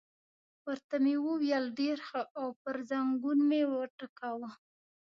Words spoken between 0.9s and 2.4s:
مې وویل: ډېر ښه،